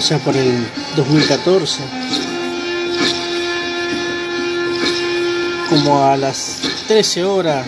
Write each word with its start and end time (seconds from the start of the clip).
allá 0.00 0.18
por 0.24 0.34
el 0.34 0.66
2014. 0.96 1.82
Como 5.68 6.02
a 6.02 6.16
las 6.16 6.62
13 6.88 7.24
horas 7.24 7.66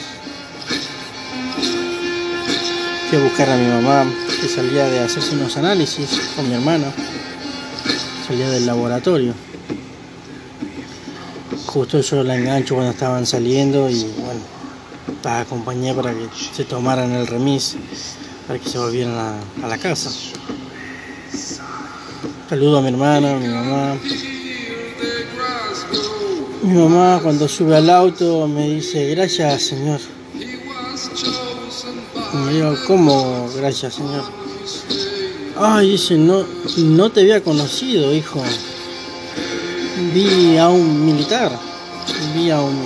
fui 3.11 3.19
a 3.19 3.23
buscar 3.23 3.51
a 3.51 3.57
mi 3.57 3.67
mamá 3.67 4.07
que 4.41 4.49
salía 4.49 4.87
de 4.89 5.01
hacerse 5.01 5.35
unos 5.35 5.59
análisis 5.59 6.33
con 6.35 6.49
mi 6.49 6.55
hermano. 6.55 6.87
Salía 8.27 8.49
del 8.49 8.65
laboratorio. 8.65 9.35
Justo 11.67 12.01
yo 12.01 12.25
la 12.25 12.39
engancho 12.39 12.77
cuando 12.77 12.93
estaban 12.93 13.27
saliendo 13.27 13.91
y 13.91 14.05
bueno, 14.05 14.41
la 15.23 15.41
acompañé 15.41 15.93
para 15.93 16.15
que 16.15 16.29
se 16.55 16.65
tomaran 16.65 17.13
el 17.13 17.27
remis, 17.27 17.77
para 18.47 18.59
que 18.59 18.71
se 18.71 18.79
volvieran 18.79 19.19
a, 19.19 19.67
a 19.67 19.69
la 19.69 19.77
casa. 19.77 20.11
Saludo 22.53 22.77
a 22.77 22.83
mi 22.83 22.89
hermana, 22.89 23.33
a 23.33 23.37
mi 23.39 23.49
mamá. 23.49 23.97
Mi 26.63 26.75
mamá 26.75 27.19
cuando 27.23 27.49
sube 27.49 27.75
al 27.75 27.89
auto 27.89 28.47
me 28.47 28.69
dice, 28.69 29.09
gracias 29.15 29.63
Señor. 29.63 29.99
Y 32.35 32.53
digo, 32.53 32.77
¿cómo 32.87 33.49
gracias 33.57 33.95
Señor? 33.95 34.25
Ay, 35.59 35.93
dice, 35.93 36.19
no, 36.19 36.45
no 36.77 37.11
te 37.11 37.21
había 37.21 37.43
conocido, 37.43 38.15
hijo. 38.15 38.43
Vi 40.13 40.59
a 40.59 40.69
un 40.69 41.07
militar. 41.07 41.59
Vi 42.35 42.51
a 42.51 42.61
un, 42.61 42.79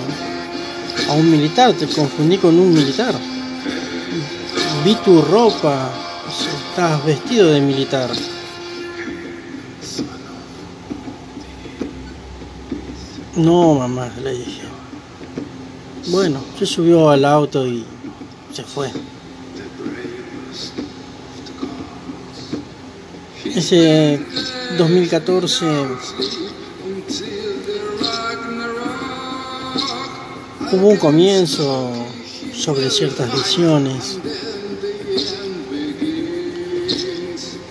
a 1.09 1.11
un 1.11 1.29
militar, 1.29 1.73
te 1.73 1.87
confundí 1.87 2.37
con 2.37 2.57
un 2.57 2.73
militar. 2.73 3.13
Vi 4.85 4.95
tu 5.03 5.21
ropa, 5.23 5.91
estabas 6.69 7.05
vestido 7.05 7.49
de 7.49 7.59
militar. 7.59 8.09
No, 13.37 13.75
mamá, 13.75 14.11
le 14.23 14.33
dije. 14.33 14.63
Bueno, 16.07 16.43
se 16.57 16.65
subió 16.65 17.11
al 17.11 17.23
auto 17.23 17.67
y 17.67 17.85
se 18.51 18.63
fue. 18.63 18.89
Ese 23.45 24.19
2014 24.75 25.65
hubo 30.71 30.87
un 30.87 30.97
comienzo 30.97 31.91
sobre 32.55 32.89
ciertas 32.89 33.31
visiones. 33.31 34.17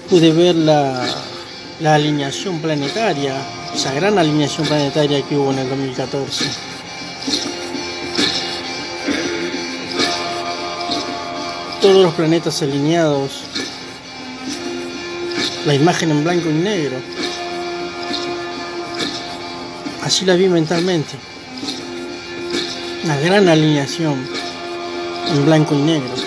Pude 0.09 0.31
ver 0.31 0.55
la, 0.55 1.05
la 1.81 1.95
alineación 1.97 2.61
planetaria, 2.61 3.35
esa 3.75 3.93
gran 3.93 4.19
alineación 4.19 4.67
planetaria 4.67 5.23
que 5.23 5.37
hubo 5.37 5.53
en 5.53 5.59
el 5.59 5.69
2014. 5.69 6.45
Todos 11.81 12.03
los 12.03 12.15
planetas 12.15 12.63
alineados, 12.63 13.43
la 15.67 15.75
imagen 15.75 16.11
en 16.11 16.25
blanco 16.25 16.49
y 16.51 16.55
negro. 16.55 16.97
Así 20.03 20.25
la 20.25 20.35
vi 20.35 20.49
mentalmente. 20.49 21.17
Una 23.05 23.19
gran 23.19 23.49
alineación 23.49 24.27
en 25.29 25.45
blanco 25.45 25.75
y 25.75 25.83
negro. 25.83 26.26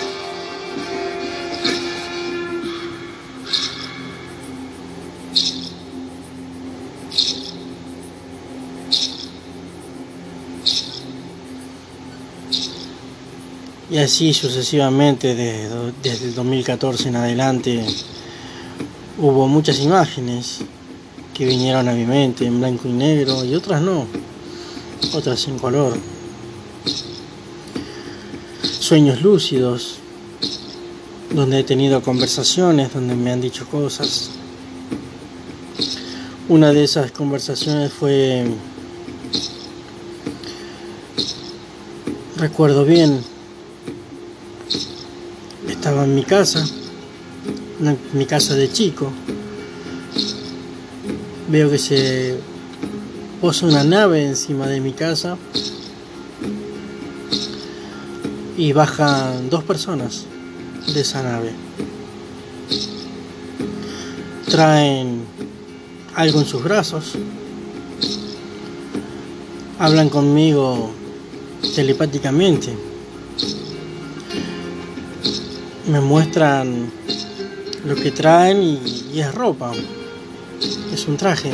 Y 13.90 13.98
así 13.98 14.32
sucesivamente 14.32 15.34
desde, 15.34 16.26
el 16.26 16.34
2014 16.36 17.08
en 17.08 17.16
adelante 17.16 17.84
hubo 19.18 19.48
muchas 19.48 19.80
imágenes 19.80 20.60
que 21.34 21.44
vinieron 21.44 21.88
a 21.88 21.92
mi 21.92 22.04
mente 22.04 22.46
en 22.46 22.60
blanco 22.60 22.86
y 22.86 22.92
negro 22.92 23.44
y 23.44 23.52
otras 23.52 23.82
no, 23.82 24.06
otras 25.12 25.48
en 25.48 25.58
color. 25.58 25.98
Sueños 28.62 29.22
lúcidos, 29.22 29.96
donde 31.34 31.58
he 31.58 31.64
tenido 31.64 32.00
conversaciones, 32.00 32.94
donde 32.94 33.16
me 33.16 33.32
han 33.32 33.40
dicho 33.40 33.66
cosas. 33.66 34.30
Una 36.48 36.72
de 36.72 36.84
esas 36.84 37.10
conversaciones 37.10 37.92
fue, 37.92 38.46
recuerdo 42.36 42.84
bien, 42.84 43.20
estaba 45.90 46.04
en 46.04 46.14
mi 46.14 46.22
casa, 46.22 46.64
en 47.80 47.98
mi 48.12 48.24
casa 48.24 48.54
de 48.54 48.70
chico. 48.70 49.10
Veo 51.48 51.68
que 51.68 51.78
se 51.78 52.36
posa 53.40 53.66
una 53.66 53.82
nave 53.82 54.24
encima 54.24 54.68
de 54.68 54.80
mi 54.80 54.92
casa 54.92 55.36
y 58.56 58.72
bajan 58.72 59.50
dos 59.50 59.64
personas 59.64 60.26
de 60.94 61.00
esa 61.00 61.24
nave. 61.24 61.50
Traen 64.48 65.24
algo 66.14 66.38
en 66.38 66.46
sus 66.46 66.62
brazos. 66.62 67.14
Hablan 69.80 70.08
conmigo 70.08 70.92
telepáticamente. 71.74 72.89
Me 75.86 76.00
muestran 76.00 76.90
lo 77.84 77.94
que 77.94 78.10
traen 78.10 78.62
y, 78.62 79.20
es 79.20 79.34
ropa. 79.34 79.72
Es 80.92 81.06
un 81.06 81.16
traje. 81.16 81.52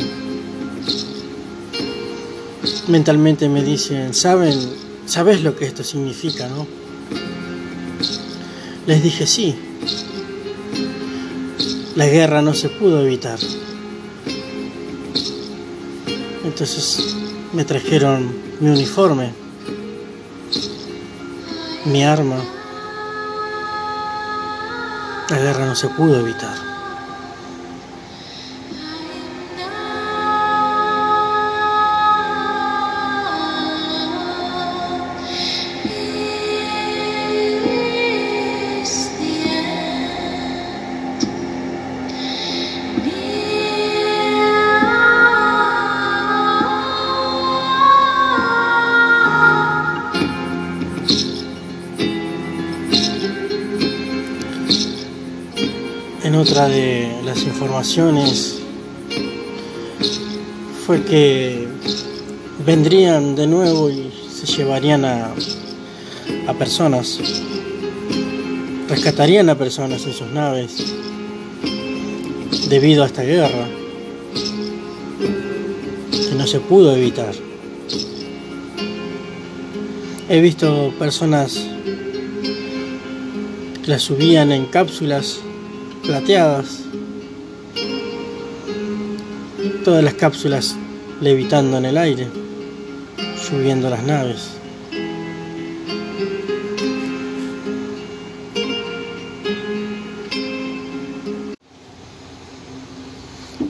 Mentalmente 2.87 3.49
me 3.49 3.63
dicen, 3.63 4.13
saben, 4.13 4.57
sabes 5.05 5.41
lo 5.43 5.55
que 5.55 5.65
esto 5.65 5.83
significa, 5.83 6.47
¿no? 6.47 6.67
Les 8.85 9.03
dije 9.03 9.25
sí. 9.27 9.55
La 11.95 12.07
guerra 12.07 12.41
no 12.41 12.53
se 12.53 12.69
pudo 12.69 13.01
evitar. 13.01 13.39
Entonces 16.43 17.15
me 17.53 17.65
trajeron 17.65 18.31
mi 18.59 18.69
uniforme, 18.69 19.31
mi 21.85 22.03
arma. 22.03 22.56
La 25.29 25.39
guerra 25.39 25.65
no 25.65 25.75
se 25.75 25.89
pudo 25.89 26.21
evitar. 26.21 26.66
De 56.57 57.21
las 57.23 57.43
informaciones 57.43 58.57
fue 60.87 61.03
que 61.03 61.67
vendrían 62.65 63.35
de 63.35 63.45
nuevo 63.45 63.91
y 63.91 64.11
se 64.33 64.47
llevarían 64.47 65.05
a, 65.05 65.35
a 66.47 66.53
personas, 66.55 67.19
rescatarían 68.89 69.51
a 69.51 69.55
personas 69.55 70.03
en 70.07 70.13
sus 70.13 70.31
naves 70.31 70.95
debido 72.69 73.03
a 73.03 73.05
esta 73.05 73.21
guerra 73.21 73.67
que 76.11 76.35
no 76.35 76.47
se 76.47 76.59
pudo 76.59 76.95
evitar. 76.95 77.35
He 80.27 80.41
visto 80.41 80.91
personas 80.97 81.67
que 83.83 83.91
las 83.91 84.01
subían 84.01 84.51
en 84.51 84.65
cápsulas 84.65 85.41
plateadas, 86.07 86.83
todas 89.83 90.01
las 90.01 90.13
cápsulas 90.13 90.77
levitando 91.19 91.77
en 91.77 91.83
el 91.83 91.97
aire, 91.97 92.29
subiendo 93.37 93.89
las 93.89 94.03
naves. 94.03 94.51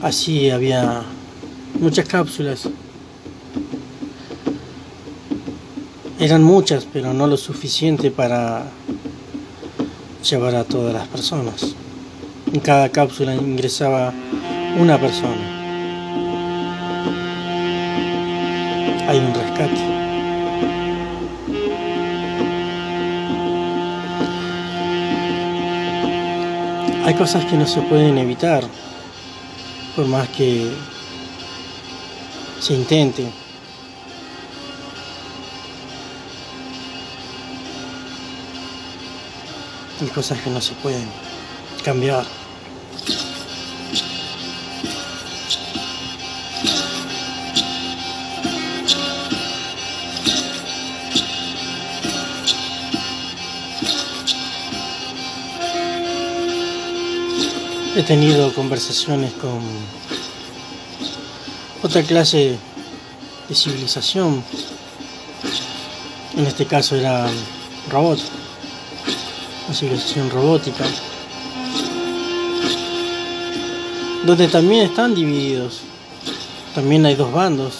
Así 0.00 0.48
había 0.50 1.02
muchas 1.80 2.06
cápsulas. 2.06 2.68
Eran 6.20 6.44
muchas, 6.44 6.86
pero 6.92 7.12
no 7.12 7.26
lo 7.26 7.36
suficiente 7.36 8.12
para 8.12 8.70
llevar 10.22 10.54
a 10.54 10.62
todas 10.62 10.94
las 10.94 11.08
personas. 11.08 11.74
En 12.50 12.60
cada 12.60 12.88
cápsula 12.88 13.34
ingresaba 13.34 14.10
una 14.78 14.98
persona. 14.98 15.36
Hay 19.06 19.18
un 19.18 19.34
rescate. 19.34 19.98
Hay 27.04 27.14
cosas 27.14 27.44
que 27.44 27.56
no 27.56 27.66
se 27.66 27.82
pueden 27.82 28.16
evitar, 28.16 28.64
por 29.94 30.06
más 30.06 30.26
que 30.30 30.70
se 32.60 32.72
intente. 32.72 33.28
Hay 40.00 40.08
cosas 40.08 40.40
que 40.40 40.48
no 40.48 40.62
se 40.62 40.72
pueden 40.74 41.08
cambiar. 41.84 42.37
He 57.98 58.04
tenido 58.04 58.54
conversaciones 58.54 59.32
con 59.32 59.58
otra 61.82 62.00
clase 62.04 62.56
de 63.48 63.54
civilización. 63.56 64.40
En 66.36 66.46
este 66.46 66.64
caso 66.64 66.94
era 66.94 67.26
robot, 67.90 68.20
una 69.66 69.74
civilización 69.74 70.30
robótica, 70.30 70.84
donde 74.24 74.46
también 74.46 74.84
están 74.84 75.12
divididos. 75.16 75.80
También 76.76 77.04
hay 77.04 77.16
dos 77.16 77.32
bandos, 77.32 77.78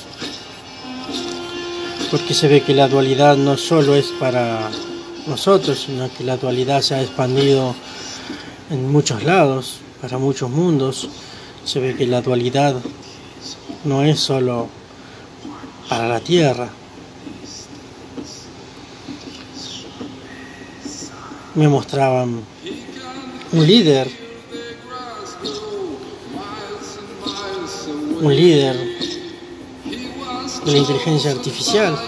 porque 2.11 2.35
se 2.35 2.49
ve 2.49 2.62
que 2.62 2.75
la 2.75 2.88
dualidad 2.88 3.37
no 3.37 3.56
solo 3.56 3.94
es 3.94 4.06
para 4.19 4.69
nosotros, 5.29 5.85
sino 5.87 6.12
que 6.12 6.25
la 6.25 6.37
dualidad 6.37 6.82
se 6.82 6.97
ha 6.97 7.03
expandido 7.03 7.76
en 8.69 8.91
muchos 8.91 9.23
lados 9.23 9.79
para 10.00 10.19
muchos 10.19 10.50
mundos. 10.50 11.09
Se 11.65 11.81
ve 11.81 11.97
que 11.97 12.06
la 12.06 12.23
dualidad 12.23 12.77
no 13.85 14.03
es 14.03 14.21
solo 14.21 14.69
para 15.89 16.09
la 16.09 16.21
Tierra. 16.21 16.69
Me 21.55 21.69
mostraban 21.69 22.43
un 23.53 23.67
líder, 23.67 24.09
un 28.21 28.37
líder 28.37 28.77
de 30.65 30.73
la 30.73 30.79
inteligencia 30.79 31.31
artificial, 31.33 31.99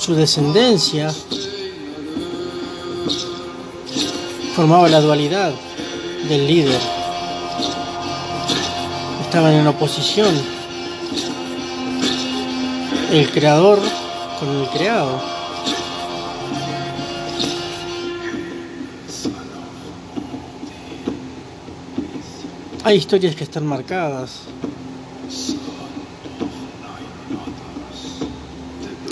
su 0.00 0.14
descendencia 0.14 1.12
formaba 4.54 4.88
la 4.88 5.00
dualidad 5.00 5.52
del 6.28 6.46
líder. 6.46 6.80
Estaban 9.22 9.54
en 9.54 9.66
oposición. 9.66 10.34
El 13.10 13.30
creador 13.30 13.78
con 14.38 14.48
el 14.48 14.68
creado. 14.68 15.20
Hay 22.84 22.96
historias 22.96 23.34
que 23.34 23.44
están 23.44 23.66
marcadas. 23.66 24.42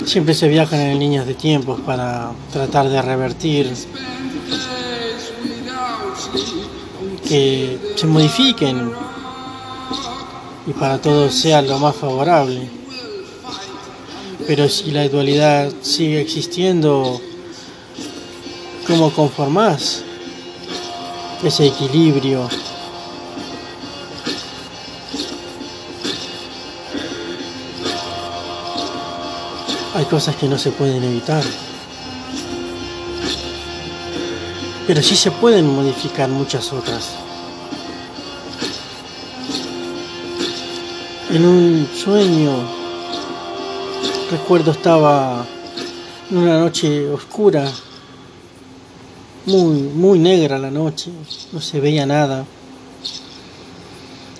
Siempre 0.05 0.33
se 0.33 0.47
viajan 0.47 0.79
en 0.79 0.99
líneas 0.99 1.25
de 1.25 1.33
tiempos 1.33 1.81
para 1.81 2.31
tratar 2.53 2.87
de 2.87 3.01
revertir 3.01 3.73
que 7.27 7.77
se 7.95 8.07
modifiquen 8.07 8.91
y 10.65 10.73
para 10.73 11.01
todos 11.01 11.33
sea 11.33 11.61
lo 11.61 11.77
más 11.79 11.95
favorable. 11.95 12.69
Pero 14.45 14.69
si 14.69 14.91
la 14.91 15.07
dualidad 15.09 15.71
sigue 15.81 16.21
existiendo, 16.21 17.19
¿cómo 18.85 19.11
conformás 19.11 20.03
ese 21.43 21.67
equilibrio? 21.67 22.47
Hay 29.95 30.05
cosas 30.05 30.35
que 30.35 30.47
no 30.47 30.57
se 30.57 30.71
pueden 30.71 31.03
evitar. 31.03 31.43
Pero 34.87 35.03
sí 35.03 35.17
se 35.17 35.31
pueden 35.31 35.67
modificar 35.67 36.29
muchas 36.29 36.71
otras. 36.71 37.09
En 41.29 41.45
un 41.45 41.89
sueño, 41.93 42.53
recuerdo 44.31 44.71
estaba 44.71 45.45
en 46.31 46.37
una 46.37 46.57
noche 46.57 47.09
oscura, 47.09 47.69
muy, 49.45 49.81
muy 49.81 50.19
negra 50.19 50.57
la 50.57 50.71
noche, 50.71 51.11
no 51.51 51.59
se 51.59 51.81
veía 51.81 52.05
nada. 52.05 52.45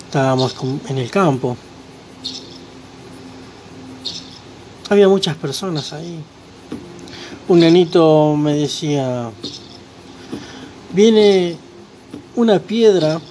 Estábamos 0.05 0.55
en 0.87 0.97
el 0.97 1.11
campo. 1.11 1.57
Había 4.89 5.09
muchas 5.09 5.35
personas 5.35 5.91
ahí. 5.91 6.21
Un 7.49 7.59
nenito 7.59 8.35
me 8.37 8.53
decía, 8.53 9.29
viene 10.97 11.55
una 12.35 12.57
piedra 12.57 13.21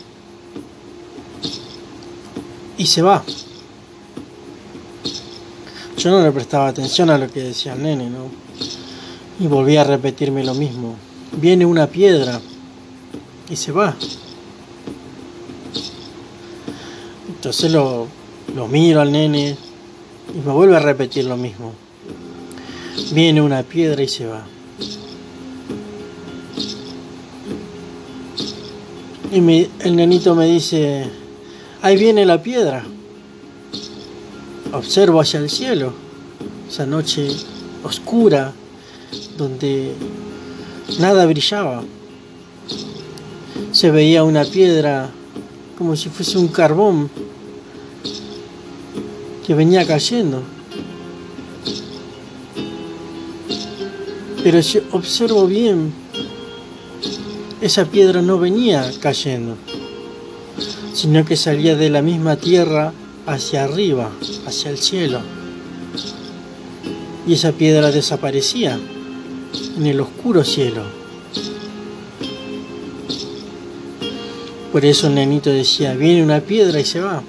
y 2.78 2.86
se 2.86 3.02
va. 3.02 3.24
Yo 5.98 6.10
no 6.10 6.22
le 6.22 6.30
prestaba 6.30 6.68
atención 6.68 7.10
a 7.10 7.18
lo 7.18 7.28
que 7.28 7.42
decía 7.42 7.72
el 7.72 7.82
nene, 7.82 8.08
¿no? 8.08 8.30
Y 9.40 9.48
volví 9.48 9.76
a 9.76 9.82
repetirme 9.82 10.44
lo 10.44 10.54
mismo. 10.54 10.94
Viene 11.32 11.66
una 11.66 11.88
piedra 11.88 12.40
y 13.50 13.56
se 13.56 13.72
va. 13.72 13.96
Entonces 17.28 17.72
lo, 17.72 18.06
lo 18.54 18.68
miro 18.68 19.00
al 19.00 19.10
nene 19.10 19.56
y 20.32 20.38
me 20.38 20.52
vuelve 20.52 20.76
a 20.76 20.80
repetir 20.80 21.24
lo 21.24 21.36
mismo. 21.36 21.72
Viene 23.10 23.42
una 23.42 23.64
piedra 23.64 24.04
y 24.04 24.08
se 24.08 24.26
va. 24.26 24.46
Y 29.32 29.68
el 29.80 29.96
nenito 29.96 30.34
me 30.34 30.46
dice, 30.46 31.04
ahí 31.82 31.96
viene 31.96 32.24
la 32.24 32.42
piedra. 32.42 32.84
Observo 34.72 35.20
hacia 35.20 35.40
el 35.40 35.50
cielo, 35.50 35.92
esa 36.68 36.86
noche 36.86 37.28
oscura, 37.82 38.52
donde 39.36 39.92
nada 41.00 41.26
brillaba. 41.26 41.82
Se 43.72 43.90
veía 43.90 44.22
una 44.22 44.44
piedra 44.44 45.10
como 45.76 45.96
si 45.96 46.08
fuese 46.08 46.38
un 46.38 46.48
carbón 46.48 47.10
que 49.46 49.54
venía 49.54 49.86
cayendo. 49.86 50.42
Pero 54.42 54.62
si 54.62 54.80
observo 54.92 55.46
bien, 55.46 55.92
esa 57.60 57.86
piedra 57.86 58.20
no 58.22 58.38
venía 58.38 58.90
cayendo, 59.00 59.56
sino 60.92 61.24
que 61.24 61.36
salía 61.36 61.74
de 61.76 61.90
la 61.90 62.02
misma 62.02 62.36
tierra 62.36 62.92
hacia 63.26 63.64
arriba, 63.64 64.10
hacia 64.46 64.70
el 64.70 64.78
cielo. 64.78 65.20
Y 67.26 67.32
esa 67.32 67.52
piedra 67.52 67.90
desaparecía 67.90 68.78
en 69.76 69.86
el 69.86 70.00
oscuro 70.00 70.44
cielo. 70.44 70.82
Por 74.70 74.84
eso 74.84 75.06
el 75.06 75.14
nenito 75.14 75.50
decía, 75.50 75.94
viene 75.94 76.22
una 76.22 76.40
piedra 76.40 76.78
y 76.78 76.84
se 76.84 77.00
va. 77.00 77.22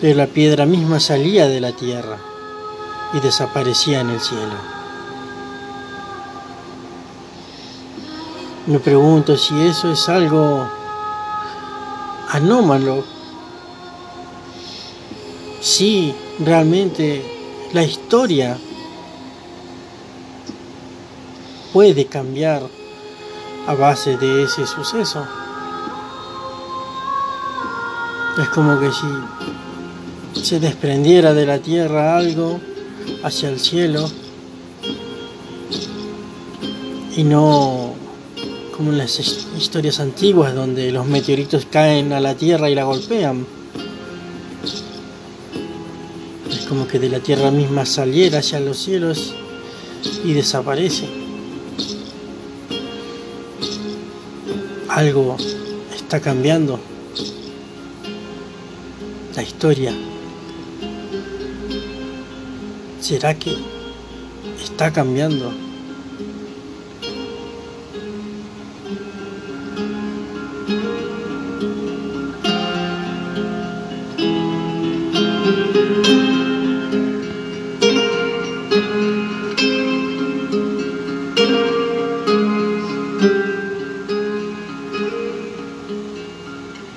Pero 0.00 0.16
la 0.16 0.26
piedra 0.26 0.64
misma 0.64 1.00
salía 1.00 1.46
de 1.46 1.60
la 1.60 1.72
tierra 1.72 2.18
y 3.12 3.20
desaparecía 3.20 4.00
en 4.00 4.10
el 4.10 4.20
cielo. 4.20 4.77
Me 8.68 8.78
pregunto 8.80 9.34
si 9.38 9.58
eso 9.62 9.90
es 9.90 10.10
algo 10.10 10.68
anómalo 12.28 13.02
si 15.58 16.14
realmente 16.38 17.24
la 17.72 17.82
historia 17.82 18.58
puede 21.72 22.04
cambiar 22.08 22.60
a 23.66 23.74
base 23.74 24.18
de 24.18 24.42
ese 24.42 24.66
suceso. 24.66 25.26
Es 28.36 28.48
como 28.50 28.78
que 28.78 28.90
si 28.92 30.42
se 30.42 30.60
desprendiera 30.60 31.32
de 31.32 31.46
la 31.46 31.58
tierra 31.60 32.18
algo 32.18 32.60
hacia 33.22 33.48
el 33.48 33.60
cielo 33.60 34.10
y 37.16 37.24
no 37.24 37.87
como 38.78 38.92
en 38.92 38.98
las 38.98 39.18
historias 39.18 39.98
antiguas 39.98 40.54
donde 40.54 40.92
los 40.92 41.04
meteoritos 41.04 41.66
caen 41.68 42.12
a 42.12 42.20
la 42.20 42.36
tierra 42.36 42.70
y 42.70 42.76
la 42.76 42.84
golpean. 42.84 43.44
Es 46.48 46.64
como 46.68 46.86
que 46.86 47.00
de 47.00 47.08
la 47.08 47.18
tierra 47.18 47.50
misma 47.50 47.84
saliera 47.84 48.38
hacia 48.38 48.60
los 48.60 48.78
cielos 48.78 49.34
y 50.24 50.32
desaparece. 50.32 51.08
Algo 54.88 55.36
está 55.96 56.20
cambiando. 56.20 56.78
La 59.34 59.42
historia. 59.42 59.92
¿Será 63.00 63.34
que 63.34 63.56
está 64.62 64.92
cambiando? 64.92 65.67